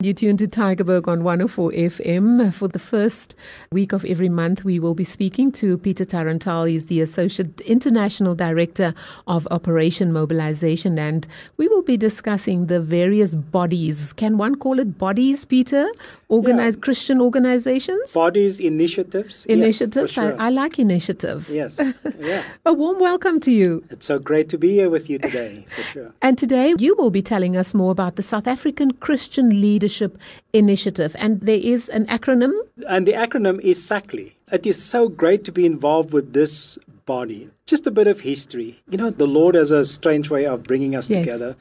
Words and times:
You 0.00 0.12
tune 0.12 0.36
to 0.36 0.46
Tygerberg 0.46 1.08
on 1.08 1.24
104 1.24 1.70
FM. 1.72 2.52
For 2.52 2.68
the 2.68 2.78
first 2.78 3.34
week 3.72 3.94
of 3.94 4.04
every 4.04 4.28
month, 4.28 4.62
we 4.62 4.78
will 4.78 4.92
be 4.92 5.04
speaking 5.04 5.50
to 5.52 5.78
Peter 5.78 6.04
Tarentaal. 6.04 6.68
He's 6.68 6.84
the 6.84 7.00
Associate 7.00 7.58
International 7.62 8.34
Director 8.34 8.92
of 9.26 9.48
Operation 9.50 10.12
Mobilization, 10.12 10.98
and 10.98 11.26
we 11.56 11.66
will 11.68 11.80
be 11.80 11.96
discussing 11.96 12.66
the 12.66 12.78
various 12.78 13.34
bodies. 13.34 14.12
Can 14.12 14.36
one 14.36 14.56
call 14.56 14.78
it 14.80 14.98
bodies, 14.98 15.46
Peter? 15.46 15.88
Organized 16.28 16.78
Yeah. 16.80 16.82
Christian 16.84 17.20
organizations? 17.22 18.12
Bodies, 18.12 18.60
initiatives. 18.60 19.46
Initiatives? 19.46 20.10
Yes, 20.14 20.24
sure. 20.26 20.38
I, 20.38 20.48
I 20.48 20.50
like 20.50 20.78
initiative. 20.78 21.48
yes. 21.48 21.80
Yeah. 22.20 22.42
A 22.66 22.72
warm 22.74 22.98
welcome 22.98 23.40
to 23.40 23.50
you. 23.52 23.82
It's 23.90 24.06
so 24.06 24.18
great 24.18 24.48
to 24.50 24.58
be 24.58 24.72
here 24.72 24.90
with 24.90 25.08
you 25.08 25.18
today, 25.18 25.64
for 25.74 25.82
sure. 25.82 26.12
And 26.20 26.36
today 26.36 26.74
you 26.78 26.94
will 26.96 27.10
be 27.10 27.22
telling 27.22 27.56
us 27.56 27.72
more 27.72 27.92
about 27.92 28.16
the 28.16 28.22
South 28.22 28.46
African 28.46 28.90
Christian 28.92 29.60
Leadership 29.86 30.18
Initiative. 30.52 31.14
And 31.18 31.40
there 31.40 31.60
is 31.62 31.88
an 31.88 32.06
acronym. 32.06 32.50
And 32.88 33.06
the 33.06 33.12
acronym 33.12 33.60
is 33.60 33.78
SACLI. 33.78 34.32
It 34.50 34.66
is 34.66 34.82
so 34.82 35.08
great 35.08 35.44
to 35.44 35.52
be 35.52 35.64
involved 35.64 36.12
with 36.12 36.32
this 36.32 36.76
body. 37.04 37.48
Just 37.66 37.86
a 37.86 37.92
bit 37.92 38.08
of 38.08 38.20
history. 38.20 38.82
You 38.90 38.98
know, 38.98 39.10
the 39.10 39.28
Lord 39.28 39.54
has 39.54 39.70
a 39.70 39.84
strange 39.84 40.28
way 40.28 40.44
of 40.44 40.64
bringing 40.64 40.96
us 40.96 41.08
Yes. 41.08 41.20
together. 41.20 41.54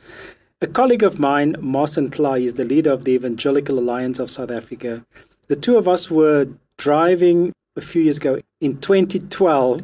A 0.61 0.67
colleague 0.67 1.03
of 1.03 1.19
mine, 1.19 1.55
Martin 1.59 2.09
Kla, 2.09 2.39
is 2.39 2.55
the 2.55 2.63
leader 2.65 2.91
of 2.91 3.03
the 3.03 3.11
Evangelical 3.11 3.77
Alliance 3.77 4.17
of 4.17 4.31
South 4.31 4.49
Africa. 4.49 5.05
The 5.47 5.55
two 5.55 5.77
of 5.77 5.87
us 5.87 6.09
were 6.09 6.47
driving 6.77 7.53
a 7.75 7.81
few 7.81 8.01
years 8.01 8.17
ago 8.17 8.39
in 8.59 8.77
2012 8.79 9.83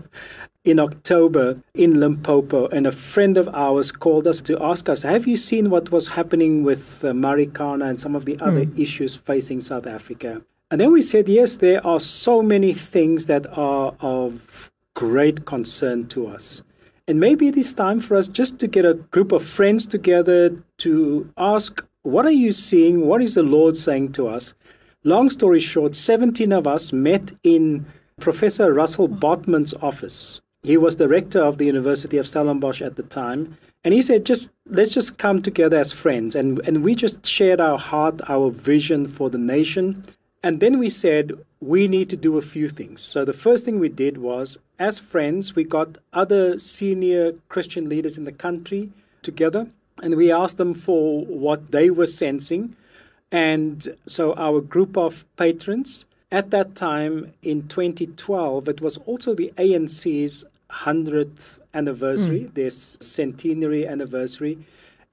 in 0.63 0.79
October 0.79 1.59
in 1.73 1.99
Limpopo, 1.99 2.67
and 2.67 2.85
a 2.85 2.91
friend 2.91 3.38
of 3.38 3.49
ours 3.49 3.91
called 3.91 4.27
us 4.27 4.41
to 4.41 4.61
ask 4.63 4.89
us, 4.89 5.03
Have 5.03 5.27
you 5.27 5.35
seen 5.35 5.69
what 5.69 5.91
was 5.91 6.09
happening 6.09 6.63
with 6.63 7.03
uh, 7.03 7.11
Marikana 7.11 7.89
and 7.89 7.99
some 7.99 8.15
of 8.15 8.25
the 8.25 8.39
other 8.39 8.67
issues 8.77 9.16
facing 9.16 9.59
South 9.59 9.88
Africa? 9.88 10.41
And 10.69 10.79
then 10.79 10.91
we 10.91 11.02
said, 11.02 11.27
Yes, 11.27 11.57
there 11.57 11.85
are 11.85 11.99
so 11.99 12.44
many 12.44 12.73
things 12.73 13.25
that 13.25 13.47
are 13.58 13.95
of 14.02 14.71
great 14.94 15.45
concern 15.45 16.08
to 16.09 16.27
us. 16.27 16.61
And 17.08 17.19
maybe 17.19 17.47
it 17.47 17.58
is 17.58 17.73
time 17.73 17.99
for 17.99 18.16
us 18.16 18.27
just 18.27 18.59
to 18.59 18.67
get 18.67 18.86
a 18.86 18.93
group 18.93 19.31
of 19.31 19.43
friends 19.43 19.88
together 19.88 20.55
to 20.77 21.30
ask, 21.38 21.83
What 22.03 22.25
are 22.25 22.31
you 22.31 22.52
seeing? 22.52 23.08
What 23.08 23.23
is 23.23 23.33
the 23.33 23.43
Lord 23.43 23.77
saying 23.77 24.11
to 24.14 24.27
us? 24.27 24.53
Long 25.03 25.31
story 25.31 25.59
short, 25.59 25.95
17 25.95 26.52
of 26.53 26.67
us 26.67 26.93
met 26.93 27.31
in 27.41 27.88
Professor 28.19 28.71
Russell 28.71 29.09
Botman's 29.09 29.73
office. 29.81 30.39
He 30.64 30.78
was 30.78 30.98
the 30.98 31.08
rector 31.08 31.42
of 31.42 31.58
the 31.58 31.66
University 31.66 32.17
of 32.17 32.28
Stellenbosch 32.28 32.81
at 32.81 32.95
the 32.95 33.04
time. 33.04 33.58
And 33.84 33.94
he 33.94 34.02
said, 34.02 34.26
just 34.26 34.50
let's 34.67 34.94
just 34.94 35.17
come 35.17 35.42
together 35.42 35.78
as 35.78 35.92
friends. 35.92 36.36
And, 36.36 36.59
and 36.67 36.84
we 36.84 36.94
just 36.94 37.26
shared 37.26 37.59
our 37.59 37.80
heart, 37.80 38.22
our 38.30 38.52
vision 38.52 39.08
for 39.08 39.30
the 39.30 39.39
nation. 39.39 40.04
And 40.44 40.59
then 40.59 40.78
we 40.78 40.88
said, 40.89 41.34
we 41.59 41.88
need 41.88 42.09
to 42.09 42.17
do 42.17 42.38
a 42.38 42.44
few 42.44 42.70
things. 42.70 43.02
So 43.02 43.26
the 43.26 43.34
first 43.34 43.66
thing 43.66 43.80
we 43.80 43.89
did 43.89 44.20
was, 44.20 44.59
as 44.78 45.00
friends, 45.00 45.56
we 45.56 45.64
got 45.64 45.98
other 46.14 46.59
senior 46.59 47.34
Christian 47.50 47.89
leaders 47.89 48.17
in 48.17 48.26
the 48.26 48.32
country 48.32 48.92
together. 49.23 49.67
And 50.02 50.16
we 50.16 50.32
asked 50.32 50.58
them 50.58 50.73
for 50.76 51.26
what 51.26 51.72
they 51.72 51.89
were 51.89 52.06
sensing. 52.06 52.76
And 53.32 53.95
so 54.06 54.34
our 54.36 54.62
group 54.62 54.98
of 54.98 55.26
patrons, 55.38 56.06
at 56.32 56.50
that 56.52 56.76
time 56.76 57.34
in 57.42 57.67
2012, 57.67 58.70
it 58.70 58.82
was 58.82 58.98
also 59.00 59.36
the 59.36 59.54
ANC's 59.58 60.45
100th 60.72 61.59
anniversary, 61.73 62.50
this 62.53 62.97
centenary 63.02 63.88
anniversary. 63.88 64.58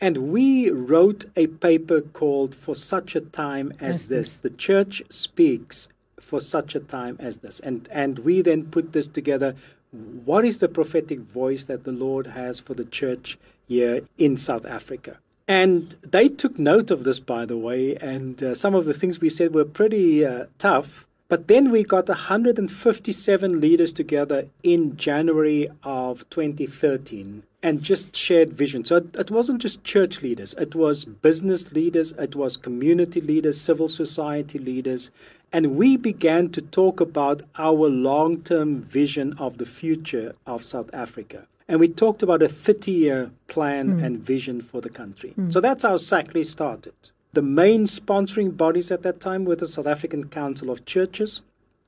And 0.01 0.33
we 0.33 0.71
wrote 0.71 1.25
a 1.37 1.49
paper 1.49 2.01
called 2.01 2.55
For 2.55 2.77
Such 2.77 3.17
a 3.17 3.21
Time 3.21 3.73
as 3.81 4.03
As 4.03 4.09
This. 4.09 4.37
The 4.37 4.51
Church 4.51 5.03
Speaks 5.09 5.89
for 6.21 6.41
Such 6.41 6.75
a 6.75 6.81
Time 6.81 7.17
as 7.19 7.39
This. 7.39 7.59
And, 7.61 7.89
and 7.91 8.21
we 8.21 8.43
then 8.43 8.67
put 8.67 8.93
this 8.93 9.09
together. 9.09 9.57
What 9.91 10.45
is 10.45 10.61
the 10.61 10.69
prophetic 10.69 11.21
voice 11.21 11.65
that 11.65 11.85
the 11.85 11.93
Lord 11.93 12.29
has 12.29 12.61
for 12.61 12.75
the 12.75 12.85
church 12.85 13.39
here 13.67 14.03
in 14.19 14.37
South 14.37 14.67
Africa? 14.67 15.19
And 15.49 15.97
they 16.03 16.29
took 16.29 16.59
note 16.59 16.91
of 16.91 17.05
this, 17.05 17.19
by 17.19 17.47
the 17.47 17.57
way, 17.57 17.97
and 17.97 18.41
uh, 18.43 18.55
some 18.55 18.75
of 18.75 18.85
the 18.85 18.93
things 18.93 19.19
we 19.19 19.31
said 19.31 19.55
were 19.55 19.65
pretty 19.65 20.25
uh, 20.25 20.45
tough. 20.59 21.07
But 21.29 21.47
then 21.47 21.71
we 21.71 21.85
got 21.85 22.09
157 22.09 23.61
leaders 23.61 23.93
together 23.93 24.47
in 24.63 24.97
January 24.97 25.69
of 25.83 26.29
2013 26.31 27.43
and 27.63 27.83
just 27.83 28.17
shared 28.17 28.55
vision. 28.55 28.85
So 28.87 28.97
it, 28.97 29.15
it 29.15 29.31
wasn't 29.31 29.61
just 29.61 29.85
church 29.85 30.23
leaders, 30.23 30.55
it 30.55 30.75
was 30.75 31.05
business 31.05 31.71
leaders, 31.73 32.13
it 32.13 32.35
was 32.35 32.57
community 32.57 33.21
leaders, 33.21 33.61
civil 33.61 33.89
society 33.89 34.59
leaders. 34.59 35.11
And 35.53 35.77
we 35.77 35.97
began 35.97 36.51
to 36.51 36.63
talk 36.63 37.01
about 37.01 37.43
our 37.57 37.89
long 37.89 38.43
term 38.43 38.83
vision 38.83 39.35
of 39.39 39.59
the 39.59 39.67
future 39.67 40.35
of 40.47 40.63
South 40.63 40.91
Africa. 40.95 41.47
And 41.69 41.79
we 41.81 41.89
talked 41.89 42.23
about 42.23 42.43
a 42.43 42.49
30 42.49 42.91
year 42.91 43.31
plan 43.49 43.99
hmm. 43.99 44.05
and 44.05 44.19
vision 44.19 44.63
for 44.63 44.81
the 44.81 44.89
country. 44.89 45.31
Hmm. 45.31 45.51
So 45.51 45.61
that's 45.61 45.83
how 45.83 45.97
SACLI 45.97 46.47
started. 46.47 46.95
The 47.33 47.43
main 47.43 47.85
sponsoring 47.85 48.57
bodies 48.57 48.91
at 48.91 49.03
that 49.03 49.21
time 49.21 49.45
were 49.45 49.57
the 49.57 49.69
South 49.69 49.87
African 49.87 50.29
Council 50.29 50.71
of 50.71 50.85
Churches, 50.87 51.43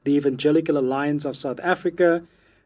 the 0.04 0.12
Evangelical 0.12 0.76
Alliance 0.76 1.24
of 1.24 1.36
South 1.36 1.60
Africa, 1.62 2.22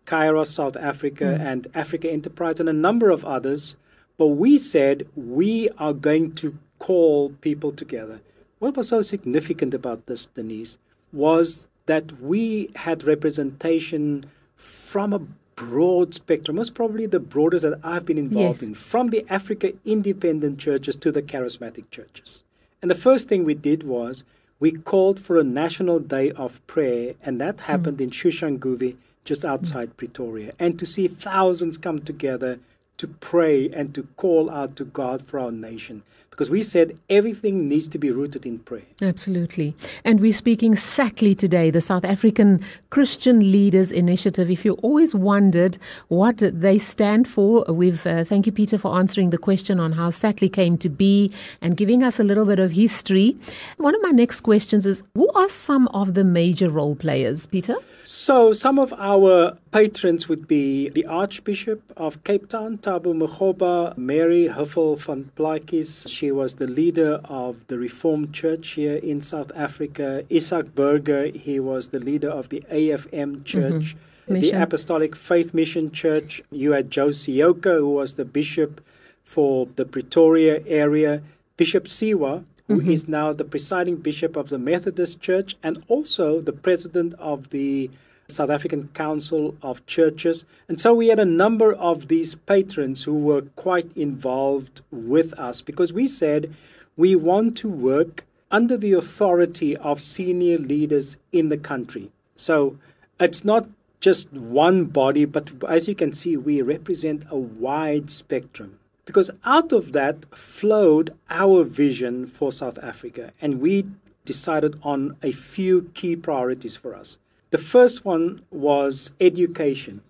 Kairos 0.06 0.46
South 0.48 0.76
Africa, 0.76 1.36
hmm. 1.36 1.40
and 1.40 1.66
Africa 1.74 2.10
Enterprise, 2.10 2.60
and 2.60 2.68
a 2.68 2.72
number 2.72 3.10
of 3.10 3.24
others. 3.24 3.76
But 4.16 4.28
we 4.28 4.58
said 4.58 5.06
we 5.16 5.68
are 5.78 5.92
going 5.92 6.34
to 6.36 6.56
call 6.78 7.30
people 7.40 7.72
together. 7.72 8.20
What 8.58 8.76
was 8.76 8.88
so 8.88 9.02
significant 9.02 9.74
about 9.74 10.06
this, 10.06 10.26
Denise, 10.26 10.78
was 11.12 11.66
that 11.86 12.20
we 12.20 12.70
had 12.76 13.04
representation 13.04 14.24
from 14.56 15.12
a 15.12 15.20
broad 15.56 16.14
spectrum, 16.14 16.56
most 16.56 16.74
probably 16.74 17.06
the 17.06 17.20
broadest 17.20 17.62
that 17.62 17.78
I've 17.82 18.06
been 18.06 18.18
involved 18.18 18.62
Yes. 18.62 18.68
in, 18.68 18.74
from 18.74 19.08
the 19.08 19.24
Africa 19.28 19.72
independent 19.84 20.58
churches 20.58 20.96
to 20.96 21.12
the 21.12 21.22
charismatic 21.22 21.90
churches. 21.90 22.43
And 22.84 22.90
the 22.90 22.94
first 22.94 23.30
thing 23.30 23.44
we 23.44 23.54
did 23.54 23.84
was 23.84 24.24
we 24.60 24.70
called 24.70 25.18
for 25.18 25.38
a 25.38 25.42
national 25.42 26.00
day 26.00 26.32
of 26.32 26.60
prayer, 26.66 27.14
and 27.22 27.40
that 27.40 27.60
happened 27.60 27.96
mm. 27.96 28.02
in 28.02 28.10
Soshanguve, 28.10 28.96
just 29.24 29.42
outside 29.42 29.96
Pretoria. 29.96 30.52
And 30.58 30.78
to 30.78 30.84
see 30.84 31.08
thousands 31.08 31.78
come 31.78 32.00
together 32.00 32.58
to 32.98 33.08
pray 33.08 33.68
and 33.70 33.94
to 33.94 34.04
call 34.16 34.50
out 34.50 34.76
to 34.76 34.84
God 34.84 35.26
for 35.26 35.38
our 35.38 35.50
nation. 35.50 36.02
Because 36.30 36.50
we 36.50 36.62
said 36.64 36.98
everything 37.08 37.68
needs 37.68 37.86
to 37.86 37.96
be 37.96 38.10
rooted 38.10 38.44
in 38.44 38.58
prayer. 38.58 38.82
Absolutely. 39.00 39.76
And 40.04 40.18
we're 40.18 40.32
speaking 40.32 40.74
SACLI 40.74 41.38
today, 41.38 41.70
the 41.70 41.80
South 41.80 42.04
African 42.04 42.60
Christian 42.90 43.52
Leaders 43.52 43.92
Initiative. 43.92 44.50
If 44.50 44.64
you 44.64 44.72
always 44.82 45.14
wondered 45.14 45.78
what 46.08 46.38
they 46.38 46.76
stand 46.76 47.28
for, 47.28 47.64
we've, 47.68 48.04
uh, 48.04 48.24
thank 48.24 48.46
you, 48.46 48.52
Peter, 48.52 48.78
for 48.78 48.96
answering 48.96 49.30
the 49.30 49.38
question 49.38 49.78
on 49.78 49.92
how 49.92 50.10
SACLI 50.10 50.52
came 50.52 50.76
to 50.78 50.88
be 50.88 51.32
and 51.60 51.76
giving 51.76 52.02
us 52.02 52.18
a 52.18 52.24
little 52.24 52.44
bit 52.44 52.58
of 52.58 52.72
history. 52.72 53.36
One 53.76 53.94
of 53.94 54.02
my 54.02 54.10
next 54.10 54.40
questions 54.40 54.86
is 54.86 55.04
who 55.14 55.30
are 55.36 55.48
some 55.48 55.86
of 55.88 56.14
the 56.14 56.24
major 56.24 56.68
role 56.68 56.96
players, 56.96 57.46
Peter? 57.46 57.76
So, 58.06 58.52
some 58.52 58.78
of 58.78 58.92
our 58.98 59.56
patrons 59.72 60.28
would 60.28 60.46
be 60.46 60.90
the 60.90 61.06
Archbishop 61.06 61.80
of 61.96 62.22
Cape 62.24 62.50
Town, 62.50 62.76
Thabo 62.84 63.14
Makgoba, 63.14 63.96
Mary 63.96 64.46
Huffel 64.46 64.96
van 64.96 65.30
Plaatjies. 65.36 66.06
She 66.06 66.30
was 66.30 66.56
the 66.56 66.66
leader 66.66 67.18
of 67.24 67.66
the 67.68 67.78
Reformed 67.78 68.34
Church 68.34 68.72
here 68.72 68.96
in 68.96 69.22
South 69.22 69.50
Africa. 69.56 70.22
Isaac 70.30 70.74
Burger, 70.74 71.28
he 71.28 71.58
was 71.58 71.88
the 71.88 71.98
leader 71.98 72.28
of 72.28 72.50
the 72.50 72.62
AFM 72.70 73.08
mm-hmm. 73.08 73.44
Church. 73.44 73.96
The 74.28 74.50
Apostolic 74.50 75.16
Faith 75.16 75.54
Mission 75.54 75.92
Church. 75.92 76.42
You 76.50 76.72
had 76.72 76.90
Joe 76.90 77.08
Seoka, 77.08 77.78
who 77.78 77.88
was 77.88 78.14
the 78.14 78.26
bishop 78.26 78.82
for 79.24 79.66
the 79.76 79.86
Pretoria 79.86 80.62
area. 80.66 81.22
Bishop 81.56 81.84
Siwa, 81.84 82.44
who 82.68 82.80
mm-hmm. 82.80 82.90
is 82.90 83.08
now 83.08 83.32
the 83.32 83.44
presiding 83.44 83.96
bishop 83.96 84.36
of 84.36 84.50
the 84.50 84.58
Methodist 84.58 85.22
Church 85.22 85.56
and 85.62 85.82
also 85.88 86.42
the 86.42 86.52
president 86.52 87.14
of 87.14 87.48
the 87.48 87.90
South 88.28 88.50
African 88.50 88.88
Council 88.94 89.56
of 89.62 89.84
Churches. 89.86 90.44
And 90.68 90.80
so 90.80 90.94
we 90.94 91.08
had 91.08 91.18
a 91.18 91.24
number 91.24 91.72
of 91.72 92.08
these 92.08 92.34
patrons 92.34 93.04
who 93.04 93.14
were 93.14 93.42
quite 93.56 93.90
involved 93.96 94.80
with 94.90 95.32
us 95.34 95.60
because 95.60 95.92
we 95.92 96.08
said 96.08 96.54
we 96.96 97.14
want 97.16 97.56
to 97.58 97.68
work 97.68 98.24
under 98.50 98.76
the 98.76 98.92
authority 98.92 99.76
of 99.76 100.00
senior 100.00 100.58
leaders 100.58 101.16
in 101.32 101.48
the 101.48 101.58
country. 101.58 102.10
So 102.36 102.78
it's 103.18 103.44
not 103.44 103.68
just 104.00 104.32
one 104.32 104.84
body, 104.84 105.24
but 105.24 105.50
as 105.68 105.88
you 105.88 105.94
can 105.94 106.12
see, 106.12 106.36
we 106.36 106.62
represent 106.62 107.24
a 107.30 107.36
wide 107.36 108.10
spectrum. 108.10 108.78
Because 109.06 109.30
out 109.44 109.72
of 109.72 109.92
that 109.92 110.24
flowed 110.36 111.14
our 111.30 111.64
vision 111.64 112.26
for 112.26 112.52
South 112.52 112.78
Africa, 112.82 113.32
and 113.40 113.60
we 113.60 113.86
decided 114.24 114.78
on 114.82 115.16
a 115.22 115.32
few 115.32 115.90
key 115.94 116.16
priorities 116.16 116.76
for 116.76 116.94
us. 116.94 117.18
The 117.54 117.58
first 117.76 118.04
one 118.04 118.40
was 118.50 119.12
education. 119.20 120.00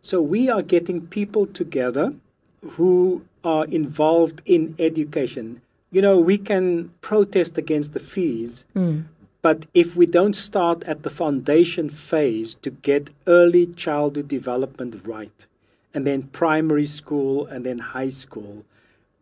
So 0.00 0.22
we 0.22 0.48
are 0.48 0.62
getting 0.62 1.06
people 1.06 1.44
together 1.44 2.14
who 2.62 3.26
are 3.44 3.66
involved 3.66 4.40
in 4.46 4.74
education. 4.78 5.60
you 5.90 6.00
know, 6.00 6.18
we 6.18 6.38
can 6.38 6.90
protest 7.02 7.58
against 7.58 7.92
the 7.92 8.00
fees, 8.00 8.64
mm. 8.74 9.04
but 9.42 9.66
if 9.74 9.96
we 9.96 10.06
don't 10.06 10.32
start 10.32 10.82
at 10.84 11.02
the 11.02 11.10
foundation 11.10 11.90
phase 11.90 12.54
to 12.64 12.70
get 12.70 13.10
early 13.26 13.66
childhood 13.66 14.28
development 14.28 14.94
right, 15.04 15.46
and 15.92 16.06
then 16.06 16.22
primary 16.22 16.86
school 16.86 17.46
and 17.52 17.66
then 17.66 17.78
high 17.78 18.12
school, 18.22 18.64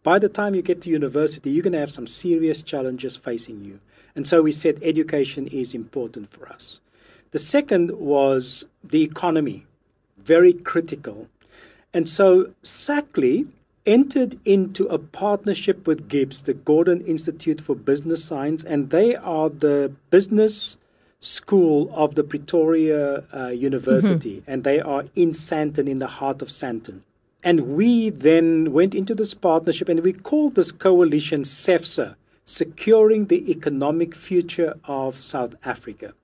by 0.04 0.20
the 0.20 0.28
time 0.28 0.54
you 0.54 0.62
get 0.62 0.82
to 0.82 0.88
university, 0.88 1.50
you're 1.50 1.64
going 1.64 1.72
to 1.72 1.80
have 1.80 1.98
some 1.98 2.06
serious 2.06 2.62
challenges 2.62 3.16
facing 3.16 3.64
you. 3.64 3.80
And 4.14 4.28
so 4.28 4.42
we 4.42 4.52
said 4.52 4.78
education 4.82 5.48
is 5.48 5.74
important 5.74 6.30
for 6.30 6.48
us. 6.48 6.78
The 7.36 7.42
second 7.42 7.90
was 7.90 8.64
the 8.82 9.02
economy, 9.02 9.66
very 10.16 10.54
critical. 10.54 11.28
And 11.92 12.08
so 12.08 12.54
SACLI 12.62 13.46
entered 13.84 14.40
into 14.46 14.86
a 14.86 14.96
partnership 14.96 15.86
with 15.86 16.08
GIBS, 16.08 16.44
the 16.44 16.54
Gordon 16.54 17.02
Institute 17.02 17.60
for 17.60 17.74
Business 17.76 18.24
Science, 18.24 18.64
and 18.64 18.88
they 18.88 19.16
are 19.16 19.50
the 19.50 19.92
business 20.08 20.78
school 21.20 21.92
of 21.92 22.14
the 22.14 22.24
Pretoria 22.24 23.22
uh, 23.34 23.48
University, 23.48 24.36
mm-hmm. 24.36 24.50
and 24.50 24.64
they 24.64 24.80
are 24.80 25.04
in 25.14 25.32
Sandton, 25.32 25.90
in 25.90 25.98
the 25.98 26.06
heart 26.06 26.40
of 26.40 26.48
Sandton. 26.48 27.00
And 27.42 27.76
we 27.76 28.08
then 28.08 28.72
went 28.72 28.94
into 28.94 29.14
this 29.14 29.34
partnership 29.34 29.90
and 29.90 30.00
we 30.00 30.14
called 30.14 30.54
this 30.54 30.72
coalition 30.72 31.42
SEFSA, 31.42 32.14
Securing 32.46 33.26
the 33.26 33.50
Economic 33.50 34.14
Future 34.14 34.72
of 34.86 35.18
South 35.18 35.54
Africa. 35.66 36.14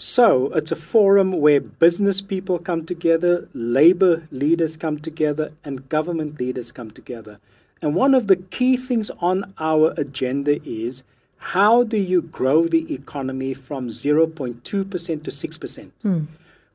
So 0.00 0.52
it's 0.54 0.70
a 0.70 0.76
forum 0.76 1.32
where 1.32 1.60
business 1.60 2.20
people 2.20 2.60
come 2.60 2.86
together, 2.86 3.48
labor 3.52 4.28
leaders 4.30 4.76
come 4.76 5.00
together, 5.00 5.50
and 5.64 5.88
government 5.88 6.38
leaders 6.38 6.70
come 6.70 6.92
together. 6.92 7.40
And 7.82 7.96
one 7.96 8.14
of 8.14 8.28
the 8.28 8.36
key 8.36 8.76
things 8.76 9.10
on 9.18 9.52
our 9.58 9.92
agenda 9.96 10.64
is 10.64 11.02
how 11.38 11.82
do 11.82 11.96
you 11.96 12.22
grow 12.22 12.68
the 12.68 12.94
economy 12.94 13.54
from 13.54 13.88
0.2% 13.88 14.62
to 14.62 14.84
6%? 14.84 15.90
Mm. 16.04 16.26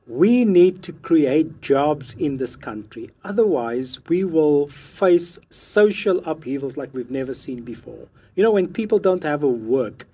We 0.06 0.44
need 0.44 0.84
to 0.84 0.92
create 0.92 1.62
jobs 1.62 2.16
in 2.16 2.36
this 2.36 2.58
country. 2.58 3.10
Otherwise, 3.24 4.00
we 4.10 4.26
will 4.26 4.68
face 4.68 5.40
social 5.50 6.22
upheavals 6.26 6.76
like 6.76 6.94
we've 6.94 7.10
never 7.10 7.34
seen 7.34 7.62
before. 7.62 8.10
You 8.36 8.44
know, 8.44 8.52
when 8.52 8.68
people 8.68 9.00
don't 9.00 9.24
have 9.24 9.44
a 9.44 9.48
work 9.48 10.08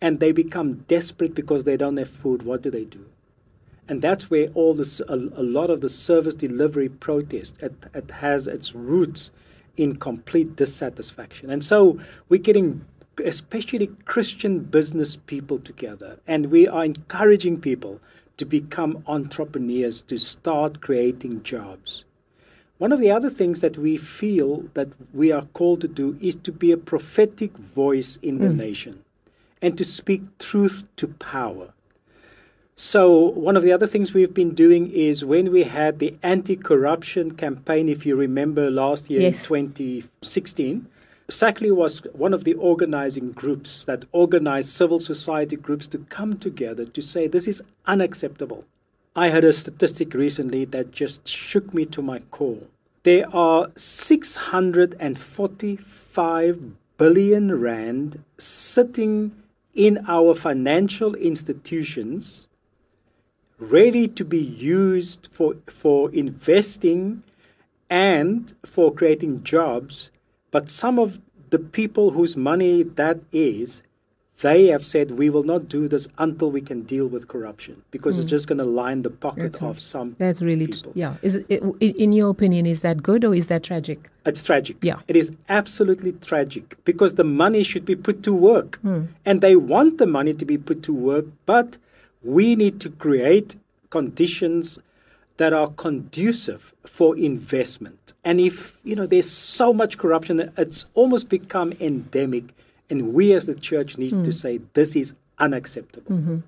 and 0.00 0.20
they 0.20 0.32
become 0.32 0.84
desperate 0.86 1.34
because 1.34 1.64
they 1.64 1.76
don't 1.76 1.96
have 1.96 2.10
food, 2.10 2.42
what 2.42 2.62
do 2.62 2.70
they 2.70 2.84
do? 2.84 3.04
And 3.88 4.02
that's 4.02 4.30
where 4.30 4.48
all 4.54 4.74
this, 4.74 5.00
a, 5.00 5.14
a 5.14 5.42
lot 5.42 5.70
of 5.70 5.80
the 5.80 5.88
service 5.88 6.34
delivery 6.34 6.88
protest 6.88 7.56
it, 7.62 7.72
it 7.94 8.10
has 8.10 8.48
its 8.48 8.74
roots 8.74 9.30
in 9.76 9.96
complete 9.96 10.56
dissatisfaction. 10.56 11.50
And 11.50 11.64
so 11.64 11.98
we're 12.28 12.40
getting 12.40 12.84
especially 13.24 13.86
Christian 14.04 14.60
business 14.60 15.16
people 15.16 15.58
together, 15.58 16.18
and 16.26 16.46
we 16.46 16.68
are 16.68 16.84
encouraging 16.84 17.60
people 17.60 18.00
to 18.36 18.44
become 18.44 19.02
entrepreneurs, 19.06 20.02
to 20.02 20.18
start 20.18 20.82
creating 20.82 21.42
jobs. 21.42 22.04
One 22.78 22.92
of 22.92 23.00
the 23.00 23.10
other 23.10 23.30
things 23.30 23.62
that 23.62 23.78
we 23.78 23.96
feel 23.96 24.64
that 24.74 24.88
we 25.14 25.32
are 25.32 25.46
called 25.54 25.80
to 25.80 25.88
do 25.88 26.18
is 26.20 26.36
to 26.36 26.52
be 26.52 26.72
a 26.72 26.76
prophetic 26.76 27.56
voice 27.56 28.16
in 28.16 28.38
the 28.38 28.48
mm. 28.48 28.56
nation 28.56 29.02
and 29.66 29.76
to 29.76 29.84
speak 29.84 30.22
truth 30.38 30.84
to 30.94 31.08
power. 31.08 31.72
So, 32.76 33.30
one 33.48 33.56
of 33.56 33.64
the 33.64 33.72
other 33.72 33.88
things 33.88 34.14
we've 34.14 34.34
been 34.34 34.54
doing 34.54 34.92
is 34.92 35.24
when 35.24 35.50
we 35.50 35.64
had 35.64 35.98
the 35.98 36.14
anti 36.22 36.54
corruption 36.54 37.32
campaign, 37.32 37.88
if 37.88 38.06
you 38.06 38.14
remember 38.14 38.70
last 38.70 39.10
year 39.10 39.22
yes. 39.22 39.40
in 39.40 39.72
2016, 39.72 40.86
SACLI 41.28 41.74
was 41.74 41.98
one 42.12 42.32
of 42.32 42.44
the 42.44 42.54
organizing 42.54 43.32
groups 43.32 43.82
that 43.84 44.04
organized 44.12 44.70
civil 44.70 45.00
society 45.00 45.56
groups 45.56 45.88
to 45.88 45.98
come 46.10 46.38
together 46.38 46.84
to 46.84 47.02
say 47.02 47.26
this 47.26 47.48
is 47.48 47.60
unacceptable. 47.86 48.64
I 49.16 49.30
heard 49.30 49.44
a 49.44 49.52
statistic 49.52 50.14
recently 50.14 50.64
that 50.66 50.92
just 50.92 51.26
shook 51.26 51.74
me 51.74 51.86
to 51.86 52.02
my 52.02 52.20
core. 52.30 52.62
There 53.02 53.26
are 53.34 53.72
645 53.74 56.60
billion 56.98 57.60
rand 57.60 58.22
sitting 58.38 59.32
in 59.76 60.04
our 60.08 60.34
financial 60.34 61.14
institutions 61.14 62.48
ready 63.58 64.08
to 64.08 64.24
be 64.24 64.40
used 64.40 65.28
for, 65.30 65.54
for 65.66 66.12
investing 66.12 67.22
and 67.88 68.52
for 68.64 68.92
creating 68.92 69.42
jobs 69.44 70.10
but 70.50 70.68
some 70.68 70.98
of 70.98 71.20
the 71.50 71.58
people 71.58 72.10
whose 72.10 72.36
money 72.36 72.82
that 72.82 73.20
is, 73.32 73.82
they 74.42 74.66
have 74.66 74.84
said 74.84 75.12
we 75.12 75.30
will 75.30 75.42
not 75.42 75.68
do 75.68 75.88
this 75.88 76.08
until 76.18 76.50
we 76.50 76.60
can 76.60 76.82
deal 76.82 77.06
with 77.06 77.28
corruption 77.28 77.82
because 77.90 78.16
mm. 78.16 78.20
it's 78.20 78.30
just 78.30 78.48
going 78.48 78.58
to 78.58 78.64
line 78.64 79.02
the 79.02 79.10
pocket 79.10 79.52
that's 79.52 79.62
of 79.62 79.80
some. 79.80 80.14
That's 80.18 80.42
really 80.42 80.66
people. 80.66 80.92
yeah. 80.94 81.16
Is 81.22 81.36
it, 81.36 81.62
in 81.80 82.12
your 82.12 82.30
opinion, 82.30 82.66
is 82.66 82.82
that 82.82 83.02
good 83.02 83.24
or 83.24 83.34
is 83.34 83.48
that 83.48 83.62
tragic? 83.62 84.10
It's 84.26 84.42
tragic. 84.42 84.76
Yeah, 84.82 85.00
it 85.08 85.16
is 85.16 85.34
absolutely 85.48 86.12
tragic 86.12 86.76
because 86.84 87.14
the 87.14 87.24
money 87.24 87.62
should 87.62 87.84
be 87.84 87.96
put 87.96 88.22
to 88.24 88.34
work, 88.34 88.78
mm. 88.84 89.08
and 89.24 89.40
they 89.40 89.56
want 89.56 89.98
the 89.98 90.06
money 90.06 90.34
to 90.34 90.44
be 90.44 90.58
put 90.58 90.82
to 90.84 90.92
work, 90.92 91.24
but 91.46 91.78
we 92.22 92.56
need 92.56 92.80
to 92.80 92.90
create 92.90 93.56
conditions 93.90 94.78
that 95.36 95.52
are 95.52 95.68
conducive 95.68 96.74
for 96.84 97.16
investment 97.16 98.06
and 98.26 98.40
if, 98.40 98.76
you 98.82 98.96
know, 98.96 99.06
there's 99.06 99.30
so 99.30 99.72
much 99.72 99.98
corruption, 99.98 100.52
it's 100.58 100.86
almost 100.94 101.28
become 101.28 101.72
endemic. 101.78 102.42
And 102.88 103.14
we 103.14 103.32
as 103.32 103.46
the 103.46 103.54
church 103.54 103.98
need 103.98 104.12
mm. 104.12 104.22
to 104.22 104.30
hmm. 104.30 104.30
say 104.30 104.60
this 104.74 104.94
is 104.94 105.14
unacceptable. 105.38 106.16
Mm-hmm. 106.16 106.38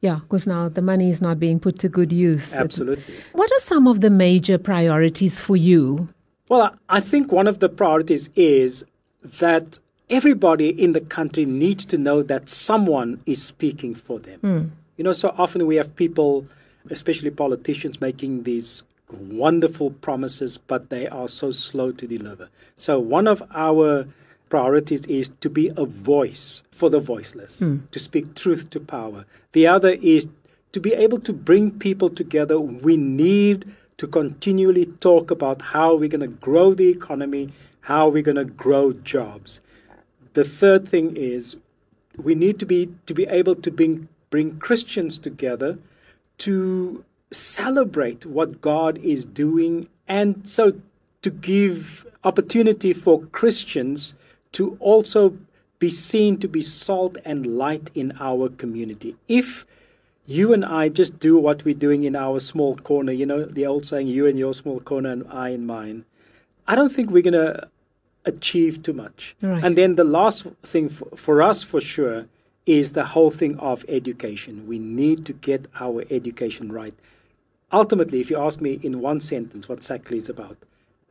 Yeah, 0.00 0.20
because 0.22 0.46
now 0.46 0.68
the 0.68 0.82
money 0.82 1.10
is 1.10 1.20
not 1.20 1.38
being 1.38 1.60
put 1.60 1.78
to 1.80 1.88
good 1.88 2.12
use. 2.12 2.54
Absolutely. 2.54 3.14
What 3.32 3.50
are 3.52 3.60
some 3.60 3.86
of 3.86 4.00
the 4.00 4.10
major 4.10 4.58
priorities 4.58 5.40
for 5.40 5.56
you? 5.56 6.08
Well, 6.48 6.74
I 6.88 7.00
think 7.00 7.32
one 7.32 7.46
of 7.46 7.58
the 7.58 7.68
priorities 7.68 8.30
is 8.36 8.84
that 9.22 9.78
everybody 10.08 10.68
in 10.70 10.92
the 10.92 11.00
country 11.00 11.44
needs 11.44 11.84
to 11.86 11.98
know 11.98 12.22
that 12.22 12.48
someone 12.48 13.20
is 13.26 13.42
speaking 13.42 13.94
for 13.94 14.18
them. 14.18 14.40
Mm. 14.42 14.70
You 14.96 15.04
know, 15.04 15.12
so 15.12 15.34
often 15.36 15.66
we 15.66 15.76
have 15.76 15.94
people, 15.96 16.46
especially 16.90 17.30
politicians, 17.30 18.00
making 18.00 18.44
these 18.44 18.82
wonderful 19.10 19.90
promises, 19.90 20.56
but 20.56 20.90
they 20.90 21.06
are 21.08 21.28
so 21.28 21.50
slow 21.50 21.92
to 21.92 22.06
deliver. 22.06 22.48
So, 22.76 22.98
one 22.98 23.26
of 23.26 23.42
our 23.54 24.06
priorities 24.48 25.06
is 25.06 25.32
to 25.40 25.50
be 25.50 25.70
a 25.76 25.84
voice 25.84 26.62
for 26.70 26.90
the 26.90 27.00
voiceless, 27.00 27.60
mm. 27.60 27.90
to 27.90 27.98
speak 27.98 28.34
truth 28.34 28.70
to 28.70 28.80
power. 28.80 29.24
The 29.52 29.66
other 29.66 29.90
is 29.90 30.28
to 30.72 30.80
be 30.80 30.92
able 30.92 31.20
to 31.20 31.32
bring 31.32 31.70
people 31.70 32.10
together. 32.10 32.60
We 32.60 32.96
need 32.96 33.64
to 33.98 34.06
continually 34.06 34.86
talk 34.86 35.30
about 35.30 35.62
how 35.62 35.94
we're 35.94 36.08
going 36.08 36.20
to 36.20 36.28
grow 36.28 36.74
the 36.74 36.88
economy, 36.88 37.52
how 37.80 38.08
we're 38.08 38.22
going 38.22 38.36
to 38.36 38.44
grow 38.44 38.92
jobs. 38.92 39.60
The 40.34 40.44
third 40.44 40.86
thing 40.86 41.16
is 41.16 41.56
we 42.16 42.34
need 42.34 42.58
to 42.58 42.66
be 42.66 42.90
to 43.06 43.14
be 43.14 43.26
able 43.26 43.54
to 43.56 43.70
bring 43.70 44.08
bring 44.30 44.58
Christians 44.58 45.18
together 45.18 45.78
to 46.38 47.04
celebrate 47.30 48.26
what 48.26 48.60
God 48.60 48.98
is 48.98 49.24
doing 49.24 49.88
and 50.06 50.46
so 50.46 50.74
to 51.22 51.30
give 51.30 52.06
opportunity 52.24 52.92
for 52.92 53.24
Christians 53.26 54.14
to 54.56 54.76
also 54.80 55.36
be 55.78 55.88
seen 55.88 56.38
to 56.38 56.48
be 56.48 56.62
salt 56.62 57.16
and 57.24 57.58
light 57.58 57.90
in 57.94 58.12
our 58.20 58.48
community. 58.48 59.16
If 59.28 59.66
you 60.26 60.52
and 60.52 60.64
I 60.64 60.88
just 60.88 61.18
do 61.18 61.38
what 61.38 61.64
we're 61.64 61.74
doing 61.74 62.04
in 62.04 62.16
our 62.16 62.38
small 62.40 62.76
corner, 62.76 63.12
you 63.12 63.26
know, 63.26 63.44
the 63.44 63.66
old 63.66 63.84
saying, 63.84 64.08
you 64.08 64.26
and 64.26 64.38
your 64.38 64.54
small 64.54 64.80
corner 64.80 65.10
and 65.10 65.26
I 65.30 65.50
in 65.50 65.66
mine, 65.66 66.04
I 66.66 66.74
don't 66.74 66.90
think 66.90 67.10
we're 67.10 67.22
going 67.22 67.44
to 67.44 67.68
achieve 68.24 68.82
too 68.82 68.92
much. 68.92 69.36
Right. 69.42 69.62
And 69.62 69.76
then 69.76 69.94
the 69.94 70.04
last 70.04 70.46
thing 70.62 70.88
for, 70.88 71.08
for 71.16 71.42
us, 71.42 71.62
for 71.62 71.80
sure, 71.80 72.26
is 72.64 72.92
the 72.92 73.04
whole 73.04 73.30
thing 73.30 73.58
of 73.58 73.84
education. 73.88 74.66
We 74.66 74.78
need 74.78 75.24
to 75.26 75.32
get 75.32 75.68
our 75.78 76.04
education 76.10 76.72
right 76.72 76.94
ultimately, 77.72 78.20
if 78.20 78.30
you 78.30 78.38
ask 78.38 78.60
me 78.60 78.78
in 78.82 79.00
one 79.00 79.20
sentence 79.20 79.68
what 79.68 79.80
SACLI 79.80 80.16
is 80.16 80.28
about, 80.28 80.56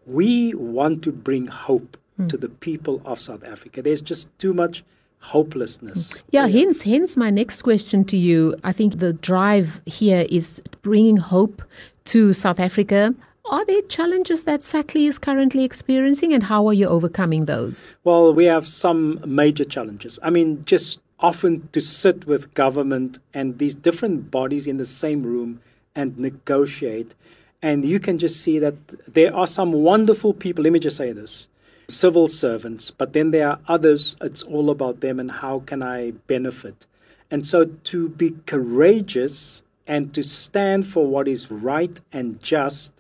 we 0.06 0.54
want 0.54 1.04
to 1.04 1.12
bring 1.12 1.48
hope 1.48 1.98
mm. 2.20 2.30
to 2.30 2.38
the 2.38 2.50
people 2.50 3.02
of 3.06 3.20
South 3.20 3.48
Africa. 3.48 3.82
There's 3.82 4.02
just 4.02 4.30
too 4.40 4.54
much 4.54 4.84
hopelessness. 5.20 6.16
Yeah, 6.30 6.46
yeah, 6.46 6.60
hence 6.60 6.82
hence 6.84 7.18
my 7.18 7.30
next 7.30 7.62
question 7.62 8.06
to 8.06 8.18
you. 8.18 8.56
I 8.64 8.72
think 8.72 9.00
the 9.00 9.14
drive 9.14 9.82
here 9.86 10.26
is 10.30 10.62
bringing 10.82 11.18
hope 11.18 11.62
to 12.06 12.34
South 12.34 12.60
Africa. 12.60 13.14
Are 13.48 13.66
there 13.66 13.82
challenges 13.84 14.46
that 14.46 14.62
SACLI 14.62 15.08
is 15.08 15.18
currently 15.20 15.64
experiencing 15.64 16.34
and 16.34 16.42
how 16.42 16.68
are 16.68 16.74
you 16.74 16.88
overcoming 16.88 17.46
those? 17.46 17.94
Well, 18.04 18.34
we 18.34 18.46
have 18.46 18.68
some 18.68 19.20
major 19.26 19.64
challenges. 19.64 20.20
I 20.24 20.32
mean, 20.32 20.66
just 20.66 21.00
often 21.20 21.68
to 21.72 21.80
sit 21.80 22.26
with 22.26 22.54
government 22.56 23.20
and 23.34 23.60
these 23.60 23.76
different 23.76 24.32
bodies 24.32 24.66
in 24.66 24.78
the 24.78 24.86
same 24.86 25.22
room 25.24 25.62
and 25.96 26.18
negotiate. 26.18 27.14
And 27.62 27.86
you 27.86 28.00
can 28.00 28.18
just 28.18 28.42
see 28.42 28.60
that 28.60 28.76
there 29.14 29.36
are 29.36 29.48
some 29.48 29.72
wonderful 29.72 30.34
people. 30.34 30.64
Let 30.64 30.74
me 30.74 30.80
just 30.80 30.98
say 30.98 31.12
this. 31.12 31.48
Civil 31.88 32.28
servants, 32.28 32.92
but 32.92 33.14
then 33.14 33.32
there 33.32 33.50
are 33.50 33.60
others, 33.68 34.16
it's 34.22 34.44
all 34.44 34.70
about 34.70 35.02
them 35.02 35.20
and 35.20 35.32
how 35.32 35.60
can 35.60 35.84
I 35.84 36.12
benefit. 36.12 36.86
And 37.32 37.46
so 37.46 37.66
to 37.66 38.10
be 38.10 38.36
courageous 38.46 39.64
and 39.88 40.14
to 40.14 40.24
stand 40.24 40.88
for 40.88 41.06
what 41.08 41.28
is 41.28 41.52
right 41.52 42.00
and 42.12 42.42
just, 42.42 42.92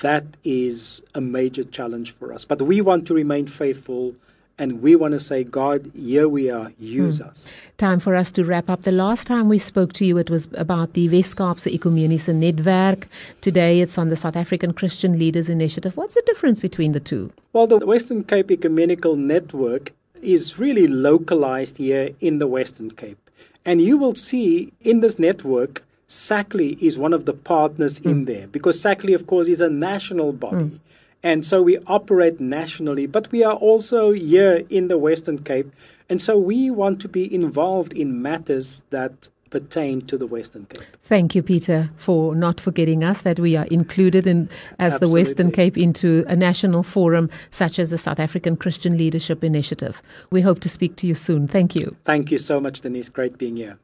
that 0.00 0.24
is 0.42 1.02
a 1.14 1.20
major 1.20 1.64
challenge 1.64 2.12
for 2.12 2.32
us. 2.32 2.44
But 2.44 2.62
we 2.62 2.80
want 2.80 3.06
to 3.06 3.14
remain 3.14 3.46
faithful 3.46 4.14
and 4.58 4.82
we 4.82 4.94
want 4.94 5.12
to 5.12 5.20
say, 5.20 5.44
God, 5.44 5.90
here 5.94 6.28
we 6.28 6.50
are, 6.50 6.72
use 6.78 7.18
hmm. 7.18 7.28
us. 7.28 7.48
Time 7.78 7.98
for 7.98 8.14
us 8.14 8.30
to 8.32 8.44
wrap 8.44 8.70
up. 8.70 8.82
The 8.82 8.92
last 8.92 9.26
time 9.26 9.48
we 9.48 9.58
spoke 9.58 9.92
to 9.94 10.04
you, 10.04 10.16
it 10.18 10.30
was 10.30 10.48
about 10.54 10.92
the 10.92 11.08
Wes-Kaapse 11.08 11.66
Ekumeniese 11.66 12.32
Netwerk. 12.32 13.04
Today, 13.40 13.80
it's 13.80 13.98
on 13.98 14.10
the 14.10 14.16
South 14.16 14.36
African 14.36 14.72
Christian 14.72 15.18
Leaders 15.18 15.48
Initiative. 15.48 15.96
What's 15.96 16.14
the 16.14 16.22
difference 16.26 16.60
between 16.60 16.92
the 16.92 17.00
two? 17.00 17.32
Well, 17.52 17.66
the 17.66 17.78
Western 17.78 18.22
Cape 18.22 18.50
Ecumenical 18.50 19.16
Network 19.16 19.92
is 20.22 20.58
really 20.58 20.86
localized 20.86 21.78
here 21.78 22.10
in 22.20 22.38
the 22.38 22.46
Western 22.46 22.90
Cape. 22.92 23.18
And 23.64 23.80
you 23.80 23.98
will 23.98 24.14
see 24.14 24.72
in 24.82 25.00
this 25.00 25.18
network, 25.18 25.82
SACLI 26.08 26.80
is 26.80 26.98
one 26.98 27.12
of 27.12 27.24
the 27.24 27.32
partners 27.32 28.00
mm. 28.00 28.10
in 28.10 28.18
hmm. 28.18 28.24
there 28.24 28.46
because 28.46 28.80
SACLI, 28.80 29.14
of 29.14 29.26
course, 29.26 29.48
is 29.48 29.60
a 29.60 29.70
national 29.70 30.32
body. 30.32 30.56
Mm. 30.56 30.78
And 31.24 31.44
so 31.44 31.62
we 31.62 31.78
operate 31.86 32.38
nationally, 32.38 33.06
but 33.06 33.32
we 33.32 33.42
are 33.42 33.54
also 33.54 34.12
here 34.12 34.62
in 34.68 34.88
the 34.88 34.98
Western 34.98 35.42
Cape. 35.42 35.72
And 36.10 36.20
so 36.20 36.36
we 36.36 36.70
want 36.70 37.00
to 37.00 37.08
be 37.08 37.34
involved 37.34 37.94
in 37.94 38.20
matters 38.20 38.82
that 38.90 39.30
pertain 39.48 40.02
to 40.02 40.18
the 40.18 40.26
Western 40.26 40.66
Cape. 40.66 40.84
Thank 41.04 41.34
you, 41.34 41.42
Peter, 41.42 41.88
for 41.96 42.34
not 42.34 42.60
forgetting 42.60 43.02
us 43.02 43.22
that 43.22 43.40
we 43.40 43.56
are 43.56 43.64
included 43.66 44.26
in 44.26 44.50
as 44.78 44.94
Absolutely. 44.94 45.08
the 45.08 45.14
Western 45.14 45.50
Cape 45.50 45.78
into 45.78 46.24
a 46.28 46.36
national 46.36 46.82
forum 46.82 47.30
such 47.48 47.78
as 47.78 47.88
the 47.88 47.96
South 47.96 48.20
African 48.20 48.56
Christian 48.56 48.98
Leadership 48.98 49.42
Initiative. 49.42 50.02
We 50.30 50.42
hope 50.42 50.60
to 50.60 50.68
speak 50.68 50.96
to 50.96 51.06
you 51.06 51.14
soon. 51.14 51.48
Thank 51.48 51.74
you. 51.74 51.96
Thank 52.04 52.30
you 52.32 52.38
so 52.38 52.60
much, 52.60 52.82
Denise. 52.82 53.08
Great 53.08 53.38
being 53.38 53.56
here. 53.56 53.78